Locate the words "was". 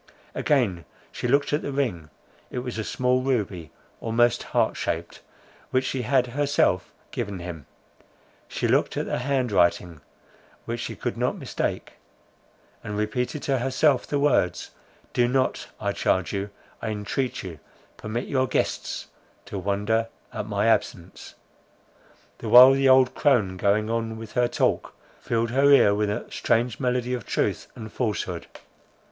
2.57-2.79